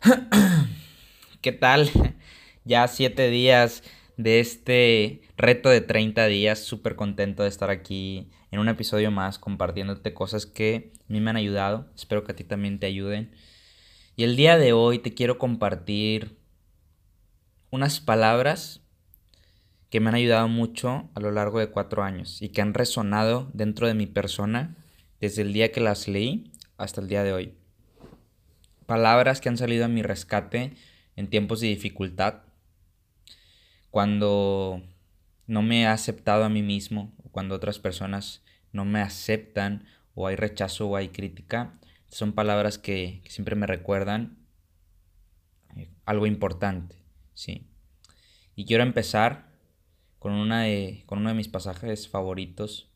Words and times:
¿Qué 1.42 1.52
tal? 1.52 1.90
Ya 2.64 2.88
siete 2.88 3.28
días 3.28 3.82
de 4.16 4.40
este 4.40 5.22
reto 5.36 5.68
de 5.68 5.82
30 5.82 6.26
días. 6.26 6.58
Súper 6.58 6.96
contento 6.96 7.42
de 7.42 7.50
estar 7.50 7.70
aquí 7.70 8.30
en 8.50 8.60
un 8.60 8.68
episodio 8.68 9.10
más 9.10 9.38
compartiéndote 9.38 10.14
cosas 10.14 10.46
que 10.46 10.92
a 11.00 11.12
mí 11.12 11.20
me 11.20 11.30
han 11.30 11.36
ayudado. 11.36 11.90
Espero 11.94 12.24
que 12.24 12.32
a 12.32 12.36
ti 12.36 12.44
también 12.44 12.78
te 12.78 12.86
ayuden. 12.86 13.32
Y 14.16 14.24
el 14.24 14.36
día 14.36 14.56
de 14.56 14.72
hoy 14.72 15.00
te 15.00 15.12
quiero 15.12 15.38
compartir 15.38 16.38
unas 17.70 18.00
palabras 18.00 18.80
que 19.90 20.00
me 20.00 20.08
han 20.08 20.14
ayudado 20.14 20.48
mucho 20.48 21.10
a 21.14 21.20
lo 21.20 21.30
largo 21.30 21.58
de 21.58 21.70
cuatro 21.70 22.02
años 22.02 22.40
y 22.40 22.48
que 22.50 22.62
han 22.62 22.74
resonado 22.74 23.50
dentro 23.52 23.86
de 23.86 23.94
mi 23.94 24.06
persona 24.06 24.76
desde 25.20 25.42
el 25.42 25.52
día 25.52 25.72
que 25.72 25.80
las 25.80 26.08
leí 26.08 26.52
hasta 26.78 27.00
el 27.00 27.08
día 27.08 27.22
de 27.22 27.32
hoy 27.32 27.59
palabras 28.90 29.40
que 29.40 29.48
han 29.48 29.56
salido 29.56 29.84
a 29.84 29.88
mi 29.88 30.02
rescate 30.02 30.72
en 31.14 31.30
tiempos 31.30 31.60
de 31.60 31.68
dificultad, 31.68 32.40
cuando 33.88 34.82
no 35.46 35.62
me 35.62 35.82
he 35.82 35.86
aceptado 35.86 36.42
a 36.42 36.48
mí 36.48 36.60
mismo, 36.62 37.12
cuando 37.30 37.54
otras 37.54 37.78
personas 37.78 38.42
no 38.72 38.84
me 38.84 39.00
aceptan, 39.00 39.86
o 40.14 40.26
hay 40.26 40.34
rechazo 40.34 40.88
o 40.88 40.96
hay 40.96 41.10
crítica, 41.10 41.78
son 42.08 42.32
palabras 42.32 42.78
que, 42.78 43.22
siempre 43.28 43.54
me 43.54 43.68
recuerdan 43.68 44.38
eh, 45.76 45.88
algo 46.04 46.26
importante, 46.26 46.96
¿sí? 47.32 47.70
Y 48.56 48.64
quiero 48.64 48.82
empezar 48.82 49.52
con, 50.18 50.32
una 50.32 50.62
de, 50.62 51.04
con 51.06 51.20
uno 51.20 51.28
de 51.28 51.36
mis 51.36 51.46
pasajes 51.46 52.08
favoritos, 52.08 52.90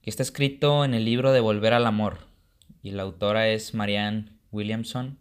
que 0.00 0.08
está 0.08 0.22
escrito 0.22 0.82
en 0.86 0.94
el 0.94 1.04
libro 1.04 1.30
de 1.30 1.40
Volver 1.40 1.74
al 1.74 1.84
Amor, 1.84 2.20
y 2.82 2.92
la 2.92 3.02
autora 3.02 3.48
es 3.48 3.74
Marianne 3.74 4.40
Williamson, 4.52 5.18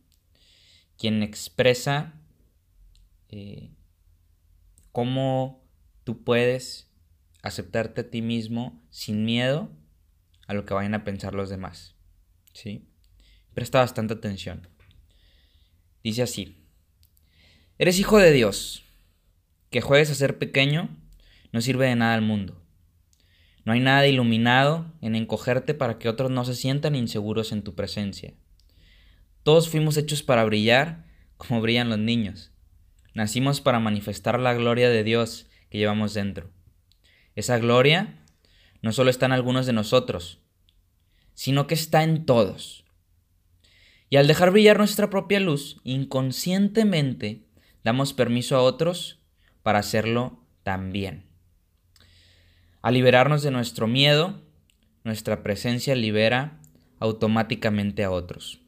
quien 0.97 1.23
expresa 1.23 2.13
eh, 3.29 3.71
cómo 4.91 5.63
tú 6.03 6.23
puedes 6.23 6.91
aceptarte 7.41 8.01
a 8.01 8.09
ti 8.09 8.21
mismo 8.21 8.85
sin 8.91 9.25
miedo 9.25 9.71
a 10.47 10.53
lo 10.53 10.65
que 10.65 10.73
vayan 10.73 10.93
a 10.93 11.03
pensar 11.03 11.33
los 11.33 11.49
demás. 11.49 11.95
¿Sí? 12.53 12.87
Presta 13.53 13.79
bastante 13.79 14.13
atención. 14.13 14.67
Dice 16.03 16.23
así, 16.23 16.65
eres 17.77 17.99
hijo 17.99 18.17
de 18.17 18.31
Dios. 18.31 18.83
Que 19.69 19.79
juegues 19.79 20.11
a 20.11 20.15
ser 20.15 20.37
pequeño 20.37 20.89
no 21.53 21.61
sirve 21.61 21.87
de 21.87 21.95
nada 21.95 22.13
al 22.13 22.21
mundo. 22.21 22.61
No 23.63 23.73
hay 23.73 23.79
nada 23.79 24.07
iluminado 24.07 24.91
en 25.01 25.15
encogerte 25.15 25.73
para 25.73 25.97
que 25.99 26.09
otros 26.09 26.31
no 26.31 26.43
se 26.45 26.55
sientan 26.55 26.95
inseguros 26.95 27.51
en 27.51 27.61
tu 27.61 27.75
presencia. 27.75 28.33
Todos 29.43 29.69
fuimos 29.69 29.97
hechos 29.97 30.21
para 30.21 30.45
brillar 30.45 31.05
como 31.37 31.61
brillan 31.61 31.89
los 31.89 31.97
niños. 31.97 32.51
Nacimos 33.13 33.59
para 33.59 33.79
manifestar 33.79 34.39
la 34.39 34.53
gloria 34.53 34.89
de 34.89 35.03
Dios 35.03 35.47
que 35.69 35.79
llevamos 35.79 36.13
dentro. 36.13 36.51
Esa 37.35 37.57
gloria 37.57 38.23
no 38.81 38.91
solo 38.91 39.09
está 39.09 39.25
en 39.25 39.31
algunos 39.31 39.65
de 39.65 39.73
nosotros, 39.73 40.39
sino 41.33 41.65
que 41.65 41.73
está 41.73 42.03
en 42.03 42.25
todos. 42.25 42.85
Y 44.09 44.17
al 44.17 44.27
dejar 44.27 44.51
brillar 44.51 44.77
nuestra 44.77 45.09
propia 45.09 45.39
luz, 45.39 45.79
inconscientemente 45.83 47.47
damos 47.83 48.13
permiso 48.13 48.55
a 48.55 48.61
otros 48.61 49.23
para 49.63 49.79
hacerlo 49.79 50.45
también. 50.63 51.25
Al 52.81 52.93
liberarnos 52.93 53.41
de 53.41 53.51
nuestro 53.51 53.87
miedo, 53.87 54.41
nuestra 55.03 55.43
presencia 55.43 55.95
libera 55.95 56.59
automáticamente 56.99 58.03
a 58.03 58.11
otros. 58.11 58.61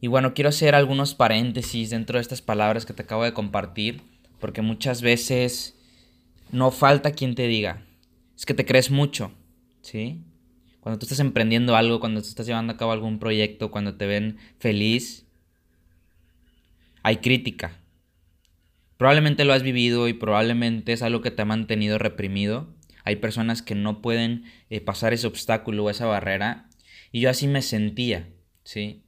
Y 0.00 0.06
bueno, 0.06 0.32
quiero 0.32 0.48
hacer 0.48 0.74
algunos 0.74 1.14
paréntesis 1.14 1.90
dentro 1.90 2.18
de 2.18 2.22
estas 2.22 2.40
palabras 2.40 2.86
que 2.86 2.94
te 2.94 3.02
acabo 3.02 3.24
de 3.24 3.34
compartir, 3.34 4.02
porque 4.38 4.62
muchas 4.62 5.02
veces 5.02 5.76
no 6.52 6.70
falta 6.70 7.12
quien 7.12 7.34
te 7.34 7.46
diga, 7.46 7.84
es 8.36 8.46
que 8.46 8.54
te 8.54 8.64
crees 8.64 8.90
mucho, 8.90 9.32
¿sí? 9.82 10.24
Cuando 10.80 10.98
tú 10.98 11.04
estás 11.04 11.20
emprendiendo 11.20 11.76
algo, 11.76 12.00
cuando 12.00 12.22
tú 12.22 12.28
estás 12.28 12.46
llevando 12.46 12.72
a 12.72 12.76
cabo 12.78 12.92
algún 12.92 13.18
proyecto, 13.18 13.70
cuando 13.70 13.96
te 13.96 14.06
ven 14.06 14.38
feliz, 14.58 15.26
hay 17.02 17.18
crítica. 17.18 17.76
Probablemente 18.96 19.44
lo 19.44 19.52
has 19.52 19.62
vivido 19.62 20.08
y 20.08 20.14
probablemente 20.14 20.92
es 20.92 21.02
algo 21.02 21.20
que 21.20 21.30
te 21.30 21.42
ha 21.42 21.46
mantenido 21.46 21.98
reprimido. 21.98 22.74
Hay 23.04 23.16
personas 23.16 23.62
que 23.62 23.74
no 23.74 24.00
pueden 24.00 24.44
eh, 24.70 24.80
pasar 24.80 25.12
ese 25.12 25.26
obstáculo 25.26 25.84
o 25.84 25.90
esa 25.90 26.06
barrera. 26.06 26.68
Y 27.12 27.20
yo 27.20 27.30
así 27.30 27.46
me 27.46 27.62
sentía, 27.62 28.28
¿sí? 28.62 29.02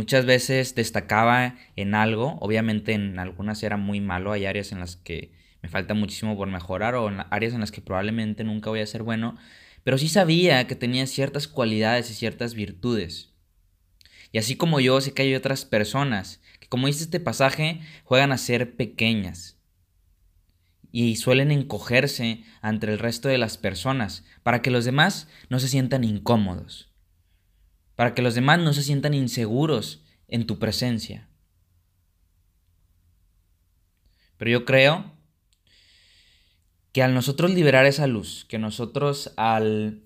Muchas 0.00 0.24
veces 0.24 0.74
destacaba 0.74 1.56
en 1.76 1.94
algo, 1.94 2.38
obviamente 2.40 2.94
en 2.94 3.18
algunas 3.18 3.62
era 3.62 3.76
muy 3.76 4.00
malo, 4.00 4.32
hay 4.32 4.46
áreas 4.46 4.72
en 4.72 4.80
las 4.80 4.96
que 4.96 5.30
me 5.60 5.68
falta 5.68 5.92
muchísimo 5.92 6.38
por 6.38 6.48
mejorar 6.48 6.94
o 6.94 7.10
en 7.10 7.18
áreas 7.28 7.52
en 7.52 7.60
las 7.60 7.70
que 7.70 7.82
probablemente 7.82 8.42
nunca 8.42 8.70
voy 8.70 8.80
a 8.80 8.86
ser 8.86 9.02
bueno, 9.02 9.36
pero 9.84 9.98
sí 9.98 10.08
sabía 10.08 10.66
que 10.66 10.74
tenía 10.74 11.06
ciertas 11.06 11.48
cualidades 11.48 12.10
y 12.10 12.14
ciertas 12.14 12.54
virtudes. 12.54 13.34
Y 14.32 14.38
así 14.38 14.56
como 14.56 14.80
yo, 14.80 14.98
sé 15.02 15.12
que 15.12 15.20
hay 15.20 15.34
otras 15.34 15.66
personas 15.66 16.40
que, 16.60 16.68
como 16.68 16.86
dice 16.86 17.04
este 17.04 17.20
pasaje, 17.20 17.82
juegan 18.04 18.32
a 18.32 18.38
ser 18.38 18.76
pequeñas 18.76 19.58
y 20.90 21.16
suelen 21.16 21.50
encogerse 21.50 22.42
ante 22.62 22.86
el 22.86 22.98
resto 22.98 23.28
de 23.28 23.36
las 23.36 23.58
personas 23.58 24.24
para 24.42 24.62
que 24.62 24.70
los 24.70 24.86
demás 24.86 25.28
no 25.50 25.60
se 25.60 25.68
sientan 25.68 26.04
incómodos 26.04 26.89
para 28.00 28.14
que 28.14 28.22
los 28.22 28.34
demás 28.34 28.58
no 28.58 28.72
se 28.72 28.82
sientan 28.82 29.12
inseguros 29.12 30.02
en 30.26 30.46
tu 30.46 30.58
presencia. 30.58 31.28
Pero 34.38 34.50
yo 34.50 34.64
creo 34.64 35.12
que 36.92 37.02
al 37.02 37.12
nosotros 37.12 37.50
liberar 37.50 37.84
esa 37.84 38.06
luz, 38.06 38.46
que 38.48 38.58
nosotros 38.58 39.34
al, 39.36 40.02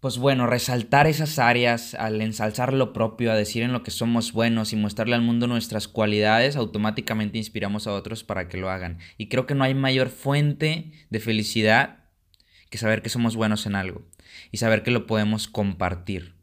pues 0.00 0.18
bueno, 0.18 0.46
resaltar 0.46 1.06
esas 1.06 1.38
áreas, 1.38 1.94
al 1.94 2.20
ensalzar 2.20 2.74
lo 2.74 2.92
propio, 2.92 3.32
a 3.32 3.34
decir 3.34 3.62
en 3.62 3.72
lo 3.72 3.82
que 3.82 3.90
somos 3.90 4.34
buenos 4.34 4.74
y 4.74 4.76
mostrarle 4.76 5.14
al 5.14 5.22
mundo 5.22 5.46
nuestras 5.46 5.88
cualidades, 5.88 6.56
automáticamente 6.56 7.38
inspiramos 7.38 7.86
a 7.86 7.94
otros 7.94 8.22
para 8.22 8.50
que 8.50 8.58
lo 8.58 8.68
hagan. 8.68 8.98
Y 9.16 9.30
creo 9.30 9.46
que 9.46 9.54
no 9.54 9.64
hay 9.64 9.74
mayor 9.74 10.10
fuente 10.10 10.92
de 11.08 11.20
felicidad 11.20 12.00
que 12.68 12.76
saber 12.76 13.00
que 13.00 13.08
somos 13.08 13.34
buenos 13.34 13.64
en 13.64 13.76
algo 13.76 14.11
y 14.50 14.58
saber 14.58 14.82
que 14.82 14.90
lo 14.90 15.06
podemos 15.06 15.48
compartir. 15.48 16.34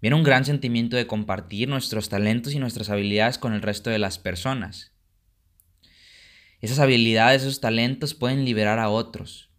Viene 0.00 0.16
un 0.16 0.22
gran 0.22 0.44
sentimiento 0.44 0.96
de 0.96 1.06
compartir 1.06 1.68
nuestros 1.68 2.08
talentos 2.08 2.54
y 2.54 2.58
nuestras 2.58 2.88
habilidades 2.88 3.38
con 3.38 3.52
el 3.52 3.62
resto 3.62 3.90
de 3.90 3.98
las 3.98 4.18
personas. 4.18 4.92
Esas 6.60 6.78
habilidades, 6.78 7.42
esos 7.42 7.60
talentos 7.60 8.14
pueden 8.14 8.44
liberar 8.44 8.78
a 8.78 8.90
otros, 8.90 9.50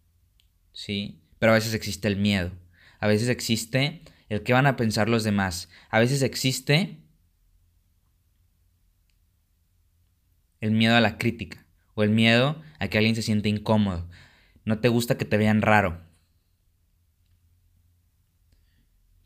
¿sí? 0.72 1.22
Pero 1.38 1.52
a 1.52 1.54
veces 1.54 1.74
existe 1.74 2.08
el 2.08 2.16
miedo, 2.16 2.52
a 2.98 3.06
veces 3.06 3.28
existe 3.28 4.02
el 4.28 4.42
que 4.42 4.52
van 4.52 4.66
a 4.66 4.76
pensar 4.76 5.08
los 5.08 5.24
demás, 5.24 5.68
a 5.90 5.98
veces 5.98 6.22
existe 6.22 6.98
el 10.60 10.72
miedo 10.72 10.94
a 10.94 11.00
la 11.00 11.16
crítica 11.16 11.66
o 11.94 12.02
el 12.02 12.10
miedo 12.10 12.62
a 12.78 12.88
que 12.88 12.98
alguien 12.98 13.14
se 13.14 13.22
siente 13.22 13.48
incómodo. 13.48 14.08
No 14.64 14.78
te 14.78 14.88
gusta 14.88 15.16
que 15.16 15.24
te 15.24 15.38
vean 15.38 15.62
raro, 15.62 16.02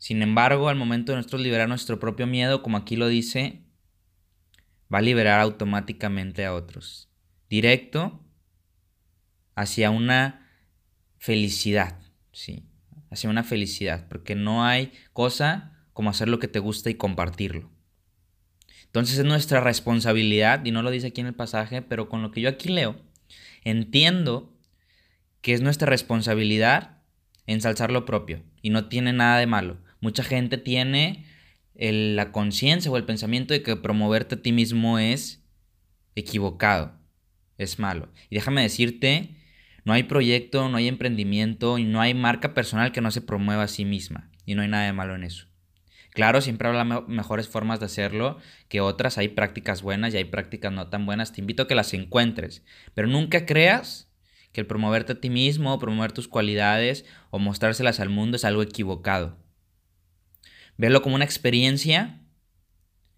Sin 0.05 0.21
embargo, 0.21 0.69
al 0.69 0.75
momento 0.75 1.11
de 1.11 1.15
nosotros 1.15 1.41
liberar 1.41 1.67
nuestro 1.67 1.97
propio 1.97 2.27
miedo, 2.27 2.61
como 2.61 2.77
aquí 2.77 2.95
lo 2.95 3.07
dice, 3.07 3.63
va 4.93 4.99
a 4.99 5.01
liberar 5.01 5.39
automáticamente 5.39 6.45
a 6.45 6.53
otros. 6.53 7.09
Directo 7.49 8.23
hacia 9.55 9.89
una 9.89 10.47
felicidad, 11.17 12.03
¿sí? 12.31 12.69
Hacia 13.09 13.31
una 13.31 13.43
felicidad, 13.43 14.07
porque 14.07 14.35
no 14.35 14.63
hay 14.63 14.91
cosa 15.11 15.75
como 15.91 16.11
hacer 16.11 16.27
lo 16.27 16.37
que 16.37 16.47
te 16.47 16.59
gusta 16.59 16.91
y 16.91 16.93
compartirlo. 16.93 17.71
Entonces 18.83 19.17
es 19.17 19.25
nuestra 19.25 19.59
responsabilidad, 19.59 20.63
y 20.65 20.69
no 20.69 20.83
lo 20.83 20.91
dice 20.91 21.07
aquí 21.07 21.21
en 21.21 21.27
el 21.27 21.33
pasaje, 21.33 21.81
pero 21.81 22.09
con 22.09 22.21
lo 22.21 22.29
que 22.29 22.41
yo 22.41 22.49
aquí 22.49 22.69
leo, 22.69 22.95
entiendo 23.63 24.55
que 25.41 25.53
es 25.53 25.61
nuestra 25.61 25.87
responsabilidad 25.87 27.01
ensalzar 27.47 27.91
lo 27.91 28.05
propio 28.05 28.43
y 28.61 28.69
no 28.69 28.87
tiene 28.87 29.11
nada 29.11 29.39
de 29.39 29.47
malo. 29.47 29.83
Mucha 30.05 30.23
gente 30.23 30.59
tiene 30.59 31.25
la 31.73 32.31
conciencia 32.31 32.91
o 32.91 32.95
el 32.95 33.05
pensamiento 33.05 33.55
de 33.55 33.63
que 33.63 33.75
promoverte 33.75 34.35
a 34.35 34.41
ti 34.43 34.51
mismo 34.51 34.99
es 34.99 35.43
equivocado, 36.13 36.99
es 37.57 37.79
malo. 37.79 38.09
Y 38.29 38.35
déjame 38.35 38.61
decirte, 38.61 39.35
no 39.83 39.93
hay 39.93 40.03
proyecto, 40.03 40.69
no 40.69 40.77
hay 40.77 40.87
emprendimiento 40.87 41.79
y 41.79 41.85
no 41.85 42.01
hay 42.01 42.13
marca 42.13 42.53
personal 42.53 42.91
que 42.91 43.01
no 43.01 43.09
se 43.09 43.21
promueva 43.21 43.63
a 43.63 43.67
sí 43.67 43.83
misma. 43.83 44.29
Y 44.45 44.53
no 44.53 44.61
hay 44.61 44.67
nada 44.67 44.85
de 44.85 44.93
malo 44.93 45.15
en 45.15 45.23
eso. 45.23 45.47
Claro, 46.11 46.39
siempre 46.39 46.67
habrá 46.67 46.83
mejores 46.83 47.49
formas 47.49 47.79
de 47.79 47.87
hacerlo 47.87 48.37
que 48.69 48.81
otras. 48.81 49.17
Hay 49.17 49.29
prácticas 49.29 49.81
buenas 49.81 50.13
y 50.13 50.17
hay 50.17 50.25
prácticas 50.25 50.71
no 50.71 50.89
tan 50.89 51.07
buenas. 51.07 51.33
Te 51.33 51.41
invito 51.41 51.63
a 51.63 51.67
que 51.67 51.73
las 51.73 51.91
encuentres. 51.95 52.63
Pero 52.93 53.07
nunca 53.07 53.47
creas 53.47 54.13
que 54.51 54.61
el 54.61 54.67
promoverte 54.67 55.13
a 55.13 55.19
ti 55.19 55.31
mismo, 55.31 55.79
promover 55.79 56.11
tus 56.11 56.27
cualidades 56.27 57.05
o 57.31 57.39
mostrárselas 57.39 57.99
al 57.99 58.09
mundo 58.09 58.35
es 58.35 58.45
algo 58.45 58.61
equivocado. 58.61 59.43
Verlo 60.77 61.01
como 61.01 61.15
una 61.15 61.25
experiencia 61.25 62.21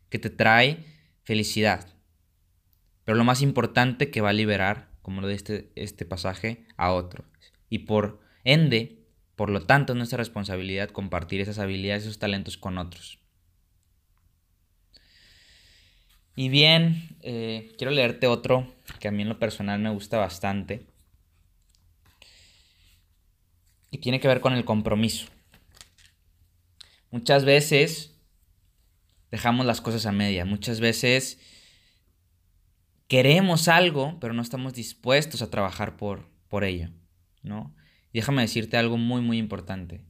que 0.09 0.19
te 0.19 0.29
trae 0.29 0.85
felicidad. 1.23 1.87
Pero 3.03 3.17
lo 3.17 3.23
más 3.23 3.41
importante 3.41 4.11
que 4.11 4.21
va 4.21 4.29
a 4.29 4.33
liberar, 4.33 4.89
como 5.01 5.21
lo 5.21 5.27
dice 5.27 5.71
este 5.75 6.05
pasaje, 6.05 6.65
a 6.75 6.91
otro. 6.91 7.25
Y 7.69 7.79
por 7.79 8.19
ende, 8.43 9.05
por 9.35 9.49
lo 9.49 9.65
tanto, 9.65 9.93
es 9.93 9.97
nuestra 9.97 10.17
responsabilidad 10.17 10.89
compartir 10.89 11.41
esas 11.41 11.59
habilidades, 11.59 12.03
esos 12.03 12.19
talentos 12.19 12.57
con 12.57 12.77
otros. 12.77 13.19
Y 16.35 16.49
bien, 16.49 17.17
eh, 17.21 17.71
quiero 17.77 17.91
leerte 17.91 18.27
otro 18.27 18.71
que 18.99 19.07
a 19.07 19.11
mí 19.11 19.23
en 19.23 19.29
lo 19.29 19.39
personal 19.39 19.79
me 19.79 19.89
gusta 19.89 20.17
bastante. 20.19 20.85
Y 23.89 23.97
tiene 23.97 24.19
que 24.19 24.27
ver 24.27 24.39
con 24.39 24.53
el 24.53 24.63
compromiso. 24.63 25.27
Muchas 27.11 27.45
veces 27.45 28.15
dejamos 29.31 29.65
las 29.65 29.81
cosas 29.81 30.05
a 30.05 30.11
media. 30.11 30.45
Muchas 30.45 30.79
veces 30.79 31.39
queremos 33.07 33.67
algo, 33.67 34.19
pero 34.19 34.33
no 34.33 34.41
estamos 34.41 34.73
dispuestos 34.73 35.41
a 35.41 35.49
trabajar 35.49 35.97
por, 35.97 36.29
por 36.49 36.63
ello, 36.63 36.89
¿no? 37.43 37.73
déjame 38.17 38.41
decirte 38.41 38.77
algo 38.77 38.97
muy, 38.97 39.21
muy 39.21 39.37
importante. 39.37 40.03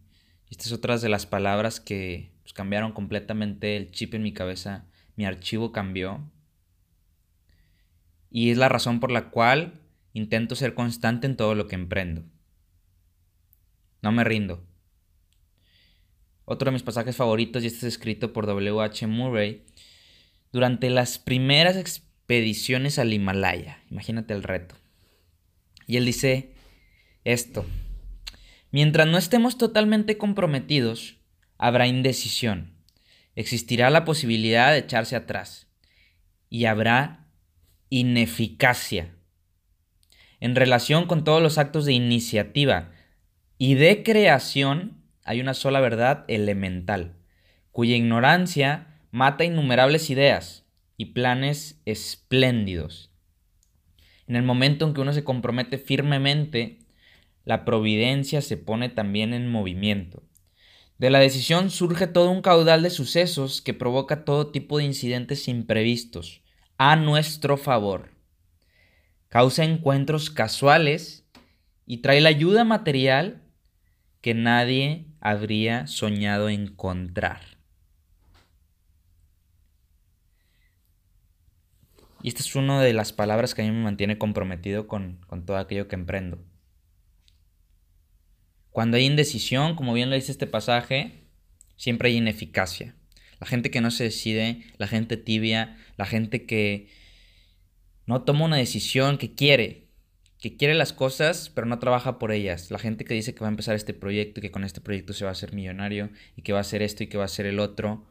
Estas 0.50 0.68
es 0.68 0.74
otra 0.74 0.98
de 0.98 1.10
las 1.10 1.26
palabras 1.26 1.80
que 1.80 2.32
pues, 2.44 2.54
cambiaron 2.54 2.94
completamente 2.94 3.76
el 3.76 3.92
chip 3.92 4.14
en 4.14 4.24
mi 4.24 4.34
cabeza. 4.34 4.86
Mi 5.16 5.26
archivo 5.26 5.72
cambió. 5.72 6.32
Y 8.30 8.52
es 8.52 8.58
la 8.58 8.70
razón 8.70 9.00
por 9.00 9.12
la 9.12 9.30
cual 9.30 9.82
intento 10.14 10.56
ser 10.56 10.74
constante 10.74 11.28
en 11.28 11.36
todo 11.36 11.54
lo 11.54 11.68
que 11.68 11.76
emprendo. 11.76 12.24
No 14.02 14.12
me 14.12 14.24
rindo. 14.24 14.66
Otro 16.50 16.68
de 16.68 16.72
mis 16.72 16.84
pasajes 16.84 17.18
favoritos, 17.18 17.62
y 17.62 17.68
este 17.68 17.80
es 17.80 17.96
escrito 17.96 18.32
por 18.32 18.46
W.H. 18.46 19.06
Murray, 19.06 19.66
durante 20.54 20.90
las 20.90 21.20
primeras 21.20 21.76
expediciones 21.76 23.00
al 23.00 23.12
Himalaya. 23.12 23.84
Imagínate 23.92 24.34
el 24.34 24.44
reto. 24.44 24.76
Y 25.88 25.98
él 25.98 26.06
dice 26.06 26.54
esto, 27.26 27.66
Mientras 28.72 29.08
no 29.08 29.18
estemos 29.18 29.58
totalmente 29.58 30.18
comprometidos, 30.18 31.18
habrá 31.58 31.86
indecisión. 31.86 32.72
Existirá 33.36 33.90
la 33.90 34.06
posibilidad 34.06 34.72
de 34.72 34.78
echarse 34.78 35.18
atrás. 35.18 35.68
Y 36.50 36.64
habrá 36.64 37.28
ineficacia. 37.90 39.14
En 40.40 40.56
relación 40.56 41.08
con 41.08 41.26
todos 41.26 41.42
los 41.42 41.58
actos 41.58 41.84
de 41.84 41.92
iniciativa 41.92 42.94
y 43.58 43.74
de 43.74 44.04
creación, 44.04 44.97
hay 45.28 45.42
una 45.42 45.54
sola 45.54 45.82
verdad 45.82 46.26
elemental, 46.28 47.18
cuya 47.72 47.96
ignorancia 47.96 49.02
mata 49.12 49.44
innumerables 49.44 50.10
ideas 50.10 50.66
y 50.96 51.08
planes 51.08 51.82
espléndidos. 51.86 53.12
En 54.26 54.36
el 54.36 54.44
momento 54.44 54.88
en 54.88 54.94
que 54.94 55.02
uno 55.02 55.14
se 55.14 55.24
compromete 55.24 55.78
firmemente 55.78 56.80
la 57.44 57.64
providencia 57.64 58.42
se 58.42 58.58
pone 58.58 58.90
también 58.90 59.34
en 59.34 59.50
movimiento. 59.50 60.24
De 60.98 61.10
la 61.10 61.20
decisión 61.20 61.70
surge 61.70 62.08
todo 62.08 62.30
un 62.30 62.42
caudal 62.42 62.84
de 62.84 62.90
sucesos 62.90 63.62
que 63.62 63.74
provoca 63.74 64.26
todo 64.26 64.52
tipo 64.52 64.80
de 64.80 64.84
incidentes 64.84 65.48
imprevistos 65.48 66.42
a 66.78 66.96
nuestro 66.96 67.56
favor. 67.56 68.12
Causa 69.30 69.64
encuentros 69.64 70.30
casuales 70.30 71.26
y 71.86 71.98
trae 71.98 72.20
la 72.20 72.30
ayuda 72.30 72.64
material 72.64 73.47
que 74.28 74.34
nadie 74.34 75.06
habría 75.22 75.88
soñado 75.88 76.50
encontrar. 76.50 77.40
Y 82.22 82.28
esta 82.28 82.42
es 82.42 82.54
una 82.58 82.82
de 82.82 82.92
las 82.92 83.14
palabras 83.14 83.56
que 83.56 83.62
a 83.62 83.66
mí 83.66 83.72
me 83.72 83.86
mantiene 83.86 84.18
comprometido 84.18 84.86
con, 84.86 85.22
con 85.28 85.46
todo 85.46 85.56
aquello 85.56 85.88
que 85.88 85.96
emprendo. 85.96 86.44
Cuando 88.72 88.98
hay 88.98 89.06
indecisión, 89.06 89.78
como 89.78 89.94
bien 89.94 90.10
lo 90.10 90.18
dice 90.18 90.34
este 90.34 90.46
pasaje, 90.46 91.24
siempre 91.78 92.10
hay 92.10 92.18
ineficacia. 92.18 92.96
La 93.40 93.48
gente 93.48 93.72
que 93.72 93.80
no 93.80 93.92
se 93.92 94.04
decide, 94.04 94.62
la 94.78 94.88
gente 94.88 95.16
tibia, 95.16 95.78
la 95.96 96.06
gente 96.06 96.46
que 96.46 96.90
no 98.06 98.24
toma 98.24 98.44
una 98.44 98.58
decisión, 98.58 99.20
que 99.20 99.36
quiere, 99.36 99.87
que 100.40 100.56
quiere 100.56 100.76
las 100.76 100.94
cosas, 100.94 101.50
pero 101.50 101.66
no 101.66 101.80
trabaja 101.80 102.20
por 102.20 102.32
ellas. 102.32 102.70
La 102.70 102.80
gente 102.80 103.06
que 103.06 103.14
dice 103.14 103.34
que 103.34 103.42
va 103.42 103.48
a 103.48 103.50
empezar 103.50 103.76
este 103.76 103.94
proyecto 103.94 104.40
y 104.40 104.44
que 104.44 104.52
con 104.52 104.64
este 104.64 104.82
proyecto 104.82 105.14
se 105.14 105.26
va 105.26 105.32
a 105.32 105.34
hacer 105.34 105.54
millonario 105.54 106.12
y 106.36 106.44
que 106.44 106.54
va 106.54 106.60
a 106.60 106.62
hacer 106.62 106.82
esto 106.82 107.04
y 107.04 107.08
que 107.08 107.18
va 107.18 107.24
a 107.24 107.26
hacer 107.26 107.46
el 107.46 107.60
otro, 107.60 108.08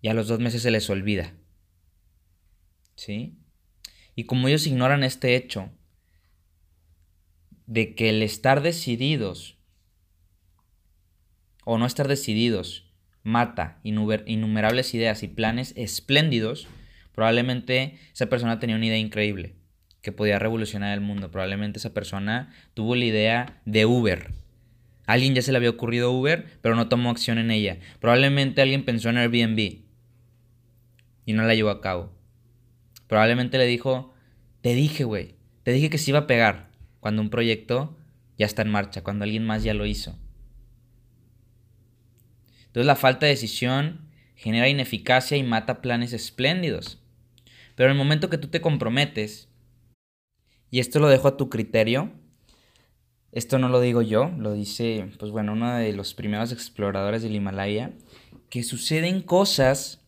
y 0.00 0.08
a 0.08 0.14
los 0.14 0.28
dos 0.28 0.40
meses 0.40 0.62
se 0.62 0.70
les 0.70 0.88
olvida. 0.88 1.34
¿Sí? 2.96 3.38
Y 4.14 4.24
como 4.24 4.48
ellos 4.48 4.66
ignoran 4.66 5.04
este 5.04 5.36
hecho, 5.36 5.70
de 7.66 7.94
que 7.94 8.08
el 8.08 8.22
estar 8.22 8.62
decididos 8.62 9.58
o 11.64 11.78
no 11.78 11.86
estar 11.86 12.08
decididos 12.08 12.92
mata 13.22 13.80
innumerables 13.84 14.94
ideas 14.94 15.22
y 15.22 15.28
planes 15.28 15.72
espléndidos, 15.76 16.66
probablemente 17.14 17.98
esa 18.12 18.26
persona 18.26 18.58
tenía 18.58 18.76
una 18.76 18.86
idea 18.86 18.98
increíble 18.98 19.61
que 20.02 20.12
podía 20.12 20.38
revolucionar 20.38 20.92
el 20.92 21.00
mundo. 21.00 21.30
Probablemente 21.30 21.78
esa 21.78 21.94
persona 21.94 22.52
tuvo 22.74 22.94
la 22.94 23.04
idea 23.04 23.60
de 23.64 23.86
Uber. 23.86 24.30
alguien 25.06 25.34
ya 25.34 25.42
se 25.42 25.52
le 25.52 25.58
había 25.58 25.70
ocurrido 25.70 26.12
Uber, 26.12 26.46
pero 26.60 26.74
no 26.74 26.88
tomó 26.88 27.10
acción 27.10 27.38
en 27.38 27.50
ella. 27.50 27.78
Probablemente 28.00 28.62
alguien 28.62 28.84
pensó 28.84 29.08
en 29.10 29.16
Airbnb 29.16 29.58
y 31.24 31.32
no 31.32 31.42
la 31.44 31.54
llevó 31.54 31.70
a 31.70 31.80
cabo. 31.80 32.12
Probablemente 33.06 33.58
le 33.58 33.66
dijo, 33.66 34.12
te 34.60 34.74
dije, 34.74 35.04
güey, 35.04 35.36
te 35.62 35.72
dije 35.72 35.90
que 35.90 35.98
se 35.98 36.10
iba 36.10 36.20
a 36.20 36.26
pegar 36.26 36.70
cuando 37.00 37.22
un 37.22 37.30
proyecto 37.30 37.96
ya 38.38 38.46
está 38.46 38.62
en 38.62 38.70
marcha, 38.70 39.02
cuando 39.02 39.24
alguien 39.24 39.44
más 39.44 39.62
ya 39.62 39.74
lo 39.74 39.86
hizo. 39.86 40.18
Entonces 42.66 42.86
la 42.86 42.96
falta 42.96 43.26
de 43.26 43.32
decisión 43.32 44.08
genera 44.34 44.68
ineficacia 44.68 45.36
y 45.36 45.42
mata 45.42 45.82
planes 45.82 46.12
espléndidos. 46.12 47.00
Pero 47.76 47.90
en 47.90 47.92
el 47.92 47.98
momento 47.98 48.30
que 48.30 48.38
tú 48.38 48.48
te 48.48 48.60
comprometes, 48.60 49.51
y 50.72 50.80
esto 50.80 51.00
lo 51.00 51.08
dejo 51.08 51.28
a 51.28 51.36
tu 51.36 51.50
criterio, 51.50 52.10
esto 53.30 53.58
no 53.58 53.68
lo 53.68 53.78
digo 53.78 54.00
yo, 54.00 54.30
lo 54.38 54.54
dice, 54.54 55.06
pues 55.18 55.30
bueno, 55.30 55.52
uno 55.52 55.76
de 55.76 55.92
los 55.92 56.14
primeros 56.14 56.50
exploradores 56.50 57.22
del 57.22 57.34
Himalaya, 57.34 57.92
que 58.48 58.62
suceden 58.62 59.20
cosas 59.20 60.00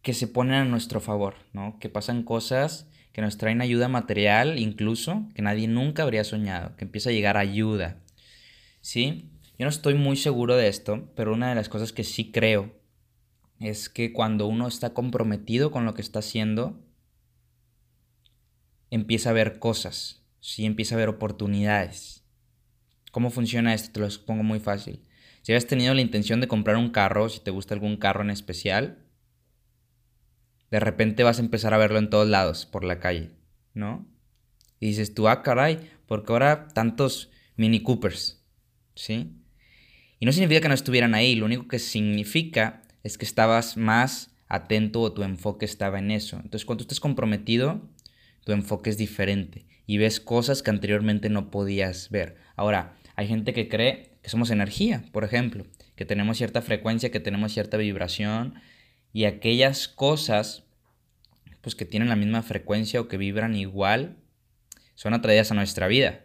que 0.00 0.14
se 0.14 0.28
ponen 0.28 0.54
a 0.54 0.64
nuestro 0.64 1.00
favor, 1.00 1.34
¿no? 1.52 1.80
Que 1.80 1.88
pasan 1.88 2.22
cosas 2.22 2.88
que 3.12 3.20
nos 3.20 3.36
traen 3.36 3.60
ayuda 3.60 3.88
material 3.88 4.60
incluso, 4.60 5.24
que 5.34 5.42
nadie 5.42 5.66
nunca 5.66 6.04
habría 6.04 6.22
soñado, 6.22 6.76
que 6.76 6.84
empieza 6.84 7.10
a 7.10 7.12
llegar 7.12 7.36
ayuda. 7.36 8.00
¿Sí? 8.80 9.32
Yo 9.58 9.64
no 9.64 9.70
estoy 9.70 9.94
muy 9.94 10.16
seguro 10.16 10.54
de 10.54 10.68
esto, 10.68 11.10
pero 11.16 11.34
una 11.34 11.48
de 11.48 11.56
las 11.56 11.68
cosas 11.68 11.92
que 11.92 12.04
sí 12.04 12.30
creo 12.30 12.78
es 13.58 13.88
que 13.88 14.12
cuando 14.12 14.46
uno 14.46 14.68
está 14.68 14.94
comprometido 14.94 15.72
con 15.72 15.84
lo 15.84 15.94
que 15.94 16.02
está 16.02 16.20
haciendo, 16.20 16.78
empieza 18.90 19.30
a 19.30 19.34
ver 19.34 19.58
cosas, 19.58 20.22
sí, 20.40 20.64
empieza 20.64 20.94
a 20.94 20.98
ver 20.98 21.08
oportunidades. 21.08 22.24
¿Cómo 23.10 23.30
funciona 23.30 23.74
esto? 23.74 23.92
Te 23.92 24.00
lo 24.00 24.08
pongo 24.24 24.42
muy 24.42 24.60
fácil. 24.60 25.02
Si 25.42 25.52
habías 25.52 25.66
tenido 25.66 25.94
la 25.94 26.00
intención 26.00 26.40
de 26.40 26.48
comprar 26.48 26.76
un 26.76 26.90
carro, 26.90 27.28
si 27.28 27.40
te 27.40 27.50
gusta 27.50 27.74
algún 27.74 27.96
carro 27.96 28.22
en 28.22 28.30
especial, 28.30 28.98
de 30.70 30.80
repente 30.80 31.22
vas 31.22 31.38
a 31.38 31.42
empezar 31.42 31.72
a 31.72 31.78
verlo 31.78 31.98
en 31.98 32.10
todos 32.10 32.28
lados 32.28 32.66
por 32.66 32.84
la 32.84 33.00
calle, 33.00 33.30
¿no? 33.74 34.06
Y 34.80 34.88
dices 34.88 35.14
tú, 35.14 35.28
ah, 35.28 35.42
caray, 35.42 35.78
porque 36.06 36.32
ahora 36.32 36.68
tantos 36.68 37.30
Mini 37.56 37.82
Coopers, 37.82 38.44
¿sí? 38.94 39.34
Y 40.20 40.26
no 40.26 40.32
significa 40.32 40.60
que 40.60 40.68
no 40.68 40.74
estuvieran 40.74 41.14
ahí, 41.14 41.34
lo 41.34 41.46
único 41.46 41.68
que 41.68 41.78
significa 41.78 42.82
es 43.02 43.16
que 43.16 43.24
estabas 43.24 43.76
más 43.76 44.34
atento 44.48 45.00
o 45.00 45.12
tu 45.12 45.22
enfoque 45.22 45.64
estaba 45.64 45.98
en 45.98 46.10
eso. 46.10 46.36
Entonces, 46.36 46.64
cuando 46.64 46.84
tú 46.84 46.84
estés 46.84 47.00
comprometido, 47.00 47.88
tu 48.48 48.54
enfoque 48.54 48.88
es 48.88 48.96
diferente 48.96 49.66
y 49.86 49.98
ves 49.98 50.20
cosas 50.20 50.62
que 50.62 50.70
anteriormente 50.70 51.28
no 51.28 51.50
podías 51.50 52.08
ver. 52.08 52.36
Ahora, 52.56 52.96
hay 53.14 53.28
gente 53.28 53.52
que 53.52 53.68
cree 53.68 54.16
que 54.22 54.30
somos 54.30 54.50
energía, 54.50 55.04
por 55.12 55.22
ejemplo, 55.22 55.66
que 55.96 56.06
tenemos 56.06 56.38
cierta 56.38 56.62
frecuencia, 56.62 57.10
que 57.10 57.20
tenemos 57.20 57.52
cierta 57.52 57.76
vibración 57.76 58.54
y 59.12 59.26
aquellas 59.26 59.86
cosas 59.86 60.64
pues 61.60 61.74
que 61.74 61.84
tienen 61.84 62.08
la 62.08 62.16
misma 62.16 62.42
frecuencia 62.42 63.02
o 63.02 63.08
que 63.08 63.18
vibran 63.18 63.54
igual 63.54 64.16
son 64.94 65.12
atraídas 65.12 65.50
a 65.50 65.54
nuestra 65.54 65.86
vida. 65.86 66.24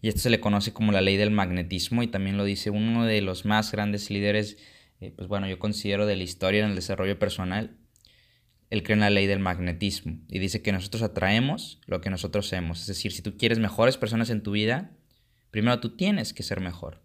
Y 0.00 0.08
esto 0.08 0.20
se 0.20 0.30
le 0.30 0.40
conoce 0.40 0.72
como 0.72 0.90
la 0.90 1.00
ley 1.00 1.16
del 1.16 1.30
magnetismo 1.30 2.02
y 2.02 2.08
también 2.08 2.38
lo 2.38 2.42
dice 2.42 2.70
uno 2.70 3.04
de 3.04 3.20
los 3.20 3.44
más 3.44 3.70
grandes 3.70 4.10
líderes, 4.10 4.56
eh, 5.00 5.12
pues 5.14 5.28
bueno, 5.28 5.46
yo 5.46 5.60
considero 5.60 6.06
de 6.06 6.16
la 6.16 6.24
historia 6.24 6.64
en 6.64 6.70
el 6.70 6.74
desarrollo 6.74 7.20
personal, 7.20 7.76
él 8.72 8.82
cree 8.82 8.94
en 8.94 9.00
la 9.00 9.10
ley 9.10 9.26
del 9.26 9.38
magnetismo 9.38 10.16
y 10.28 10.38
dice 10.38 10.62
que 10.62 10.72
nosotros 10.72 11.02
atraemos 11.02 11.78
lo 11.84 12.00
que 12.00 12.08
nosotros 12.08 12.48
somos. 12.48 12.80
Es 12.80 12.86
decir, 12.86 13.12
si 13.12 13.20
tú 13.20 13.36
quieres 13.36 13.58
mejores 13.58 13.98
personas 13.98 14.30
en 14.30 14.42
tu 14.42 14.52
vida, 14.52 14.96
primero 15.50 15.78
tú 15.78 15.94
tienes 15.94 16.32
que 16.32 16.42
ser 16.42 16.60
mejor. 16.60 17.02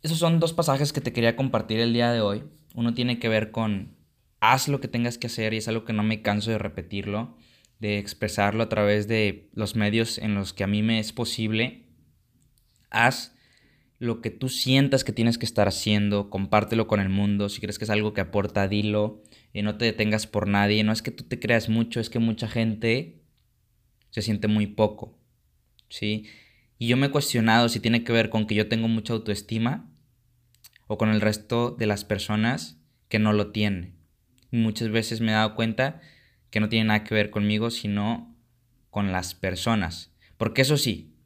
Esos 0.00 0.16
son 0.16 0.40
dos 0.40 0.54
pasajes 0.54 0.94
que 0.94 1.02
te 1.02 1.12
quería 1.12 1.36
compartir 1.36 1.80
el 1.80 1.92
día 1.92 2.12
de 2.12 2.22
hoy. 2.22 2.44
Uno 2.74 2.94
tiene 2.94 3.18
que 3.18 3.28
ver 3.28 3.50
con 3.50 3.94
haz 4.40 4.68
lo 4.68 4.80
que 4.80 4.88
tengas 4.88 5.18
que 5.18 5.26
hacer 5.26 5.52
y 5.52 5.58
es 5.58 5.68
algo 5.68 5.84
que 5.84 5.92
no 5.92 6.02
me 6.02 6.22
canso 6.22 6.50
de 6.50 6.56
repetirlo, 6.56 7.36
de 7.80 7.98
expresarlo 7.98 8.62
a 8.62 8.70
través 8.70 9.06
de 9.06 9.50
los 9.52 9.76
medios 9.76 10.16
en 10.16 10.34
los 10.34 10.54
que 10.54 10.64
a 10.64 10.66
mí 10.66 10.82
me 10.82 10.98
es 10.98 11.12
posible. 11.12 11.90
Haz 12.88 13.36
lo 14.04 14.20
que 14.20 14.30
tú 14.30 14.48
sientas 14.48 15.02
que 15.02 15.12
tienes 15.12 15.38
que 15.38 15.46
estar 15.46 15.66
haciendo, 15.66 16.30
compártelo 16.30 16.86
con 16.86 17.00
el 17.00 17.08
mundo, 17.08 17.48
si 17.48 17.60
crees 17.60 17.78
que 17.78 17.84
es 17.84 17.90
algo 17.90 18.12
que 18.12 18.20
aporta, 18.20 18.68
dilo, 18.68 19.22
y 19.52 19.62
no 19.62 19.76
te 19.76 19.86
detengas 19.86 20.26
por 20.26 20.46
nadie, 20.46 20.84
no 20.84 20.92
es 20.92 21.02
que 21.02 21.10
tú 21.10 21.24
te 21.24 21.40
creas 21.40 21.68
mucho, 21.68 22.00
es 22.00 22.10
que 22.10 22.18
mucha 22.18 22.48
gente 22.48 23.22
se 24.10 24.22
siente 24.22 24.46
muy 24.46 24.66
poco, 24.66 25.18
¿sí? 25.88 26.26
Y 26.78 26.86
yo 26.86 26.96
me 26.96 27.06
he 27.06 27.10
cuestionado 27.10 27.68
si 27.68 27.80
tiene 27.80 28.04
que 28.04 28.12
ver 28.12 28.30
con 28.30 28.46
que 28.46 28.54
yo 28.54 28.68
tengo 28.68 28.88
mucha 28.88 29.12
autoestima 29.12 29.90
o 30.86 30.98
con 30.98 31.08
el 31.08 31.20
resto 31.20 31.70
de 31.70 31.86
las 31.86 32.04
personas 32.04 32.80
que 33.08 33.18
no 33.18 33.32
lo 33.32 33.50
tienen. 33.52 33.96
muchas 34.50 34.90
veces 34.90 35.20
me 35.20 35.32
he 35.32 35.34
dado 35.34 35.56
cuenta 35.56 36.00
que 36.50 36.60
no 36.60 36.68
tiene 36.68 36.86
nada 36.86 37.02
que 37.02 37.14
ver 37.14 37.30
conmigo, 37.30 37.70
sino 37.70 38.36
con 38.90 39.10
las 39.10 39.34
personas. 39.34 40.14
Porque 40.36 40.62
eso 40.62 40.76
sí, 40.76 41.16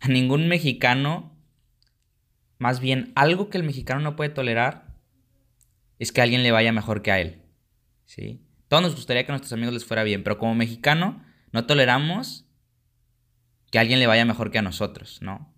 a 0.00 0.08
ningún 0.08 0.48
mexicano 0.48 1.33
más 2.58 2.80
bien, 2.80 3.12
algo 3.14 3.50
que 3.50 3.58
el 3.58 3.64
mexicano 3.64 4.00
no 4.00 4.16
puede 4.16 4.30
tolerar 4.30 4.94
es 5.98 6.12
que 6.12 6.22
alguien 6.22 6.42
le 6.42 6.52
vaya 6.52 6.72
mejor 6.72 7.02
que 7.02 7.12
a 7.12 7.20
él. 7.20 7.42
¿sí? 8.04 8.40
Todos 8.68 8.82
nos 8.82 8.94
gustaría 8.94 9.24
que 9.24 9.32
a 9.32 9.34
nuestros 9.34 9.52
amigos 9.52 9.74
les 9.74 9.84
fuera 9.84 10.02
bien, 10.02 10.22
pero 10.22 10.38
como 10.38 10.54
mexicano 10.54 11.22
no 11.52 11.66
toleramos 11.66 12.46
que 13.70 13.78
alguien 13.78 13.98
le 13.98 14.06
vaya 14.06 14.24
mejor 14.24 14.50
que 14.50 14.58
a 14.58 14.62
nosotros, 14.62 15.20
¿no? 15.20 15.52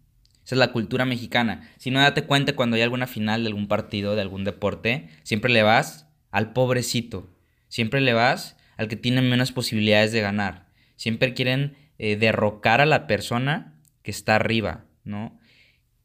Esa 0.45 0.55
es 0.55 0.59
la 0.59 0.73
cultura 0.73 1.05
mexicana. 1.05 1.69
Si 1.77 1.91
no 1.91 2.01
date 2.01 2.23
cuenta 2.25 2.55
cuando 2.55 2.77
hay 2.77 2.83
alguna 2.83 3.07
final 3.07 3.43
de 3.43 3.49
algún 3.49 3.67
partido, 3.67 4.15
de 4.15 4.23
algún 4.23 4.45
deporte, 4.45 5.09
siempre 5.25 5.53
le 5.53 5.63
vas 5.63 6.09
al 6.31 6.53
pobrecito. 6.53 7.37
Siempre 7.69 8.01
le 8.01 8.13
vas 8.13 8.57
al 8.77 8.87
que 8.87 8.97
tiene 8.97 9.23
menos 9.23 9.51
posibilidades 9.51 10.13
de 10.13 10.21
ganar. 10.21 10.69
Siempre 10.95 11.35
quieren 11.35 11.77
eh, 11.99 12.17
derrocar 12.17 12.81
a 12.81 12.87
la 12.87 13.07
persona 13.07 13.75
que 14.03 14.13
está 14.13 14.37
arriba, 14.37 14.85
¿no? 15.03 15.37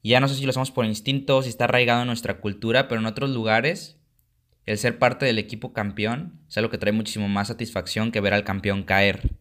Ya 0.10 0.20
no 0.20 0.28
sé 0.28 0.36
si 0.36 0.46
lo 0.46 0.50
hacemos 0.50 0.72
por 0.72 0.86
instinto, 0.86 1.42
si 1.44 1.50
está 1.50 1.66
arraigado 1.66 2.02
en 2.02 2.08
nuestra 2.08 2.40
cultura, 2.40 2.88
pero 2.88 3.00
en 3.00 3.08
otros 3.08 3.30
lugares 3.30 4.02
el 4.66 4.78
ser 4.78 5.00
parte 5.00 5.26
del 5.26 5.40
equipo 5.40 5.74
campeón 5.74 6.40
es 6.48 6.58
algo 6.58 6.70
que 6.70 6.78
trae 6.78 6.94
muchísimo 6.94 7.28
más 7.28 7.48
satisfacción 7.48 8.12
que 8.12 8.22
ver 8.22 8.34
al 8.34 8.44
campeón 8.44 8.84
caer. 8.84 9.32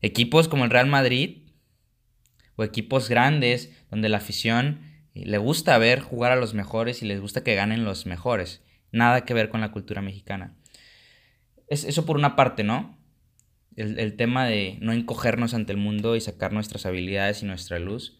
Equipos 0.00 0.48
como 0.48 0.64
el 0.64 0.70
Real 0.70 0.86
Madrid 0.86 1.48
o 2.56 2.64
equipos 2.64 3.08
grandes 3.08 3.72
donde 3.90 4.08
la 4.08 4.18
afición 4.18 4.80
eh, 5.14 5.24
le 5.24 5.38
gusta 5.38 5.78
ver 5.78 6.00
jugar 6.00 6.32
a 6.32 6.36
los 6.36 6.54
mejores 6.54 7.02
y 7.02 7.06
les 7.06 7.20
gusta 7.20 7.44
que 7.44 7.54
ganen 7.54 7.84
los 7.84 8.06
mejores. 8.06 8.62
Nada 8.90 9.24
que 9.24 9.34
ver 9.34 9.48
con 9.48 9.60
la 9.60 9.70
cultura 9.70 10.02
mexicana. 10.02 10.56
Es 11.68 11.84
eso 11.84 12.06
por 12.06 12.16
una 12.16 12.36
parte, 12.36 12.64
¿no? 12.64 12.98
El, 13.76 13.98
el 13.98 14.16
tema 14.16 14.46
de 14.46 14.78
no 14.80 14.92
encogernos 14.92 15.54
ante 15.54 15.72
el 15.72 15.78
mundo 15.78 16.16
y 16.16 16.20
sacar 16.20 16.52
nuestras 16.52 16.86
habilidades 16.86 17.42
y 17.42 17.46
nuestra 17.46 17.78
luz 17.78 18.17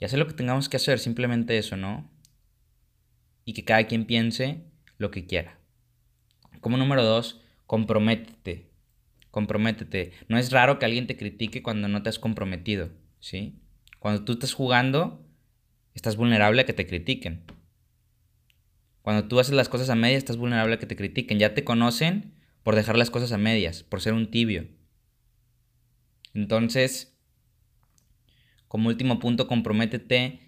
y 0.00 0.06
hacer 0.06 0.18
lo 0.18 0.26
que 0.26 0.34
tengamos 0.34 0.68
que 0.68 0.78
hacer, 0.78 0.98
simplemente 0.98 1.58
eso, 1.58 1.76
¿no? 1.76 2.10
Y 3.44 3.52
que 3.52 3.64
cada 3.64 3.86
quien 3.86 4.06
piense 4.06 4.64
lo 4.96 5.10
que 5.10 5.26
quiera. 5.26 5.58
Como 6.60 6.78
número 6.78 7.04
dos, 7.04 7.42
comprométete. 7.66 8.70
Comprométete. 9.30 10.12
No 10.28 10.38
es 10.38 10.50
raro 10.50 10.78
que 10.78 10.86
alguien 10.86 11.06
te 11.06 11.16
critique 11.16 11.62
cuando 11.62 11.86
no 11.86 12.02
te 12.02 12.08
has 12.08 12.18
comprometido, 12.18 12.90
¿sí? 13.20 13.60
Cuando 13.98 14.24
tú 14.24 14.32
estás 14.32 14.54
jugando, 14.54 15.24
estás 15.94 16.16
vulnerable 16.16 16.62
a 16.62 16.66
que 16.66 16.72
te 16.72 16.86
critiquen. 16.86 17.44
Cuando 19.02 19.28
tú 19.28 19.38
haces 19.38 19.54
las 19.54 19.68
cosas 19.68 19.90
a 19.90 19.94
medias, 19.94 20.18
estás 20.18 20.36
vulnerable 20.38 20.74
a 20.74 20.78
que 20.78 20.86
te 20.86 20.96
critiquen. 20.96 21.38
Ya 21.38 21.54
te 21.54 21.64
conocen 21.64 22.34
por 22.62 22.74
dejar 22.74 22.96
las 22.96 23.10
cosas 23.10 23.32
a 23.32 23.38
medias, 23.38 23.82
por 23.82 24.00
ser 24.00 24.14
un 24.14 24.30
tibio. 24.30 24.66
Entonces, 26.34 27.09
como 28.70 28.88
último 28.88 29.18
punto, 29.18 29.48
comprométete 29.48 30.38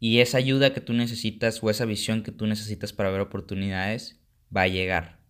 y 0.00 0.18
esa 0.18 0.38
ayuda 0.38 0.72
que 0.72 0.80
tú 0.80 0.94
necesitas 0.94 1.62
o 1.62 1.70
esa 1.70 1.84
visión 1.84 2.24
que 2.24 2.32
tú 2.32 2.48
necesitas 2.48 2.92
para 2.92 3.08
ver 3.08 3.20
oportunidades 3.20 4.20
va 4.54 4.62
a 4.62 4.66
llegar. 4.66 5.20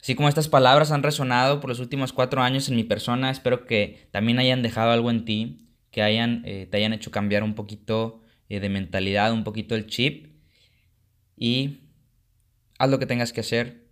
Así 0.00 0.16
como 0.16 0.28
estas 0.28 0.48
palabras 0.48 0.90
han 0.90 1.04
resonado 1.04 1.60
por 1.60 1.70
los 1.70 1.78
últimos 1.78 2.12
cuatro 2.12 2.42
años 2.42 2.68
en 2.68 2.74
mi 2.74 2.82
persona, 2.82 3.30
espero 3.30 3.66
que 3.66 4.08
también 4.10 4.40
hayan 4.40 4.62
dejado 4.62 4.90
algo 4.90 5.12
en 5.12 5.24
ti, 5.24 5.68
que 5.92 6.02
hayan, 6.02 6.42
eh, 6.44 6.66
te 6.68 6.78
hayan 6.78 6.92
hecho 6.92 7.12
cambiar 7.12 7.44
un 7.44 7.54
poquito 7.54 8.20
eh, 8.48 8.58
de 8.58 8.68
mentalidad, 8.68 9.32
un 9.32 9.44
poquito 9.44 9.76
el 9.76 9.86
chip 9.86 10.26
y 11.36 11.82
haz 12.80 12.90
lo 12.90 12.98
que 12.98 13.06
tengas 13.06 13.32
que 13.32 13.42
hacer 13.42 13.86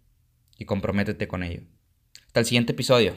y 0.58 0.64
comprométete 0.64 1.28
con 1.28 1.44
ello. 1.44 1.62
Hasta 2.26 2.40
el 2.40 2.46
siguiente 2.46 2.72
episodio. 2.72 3.14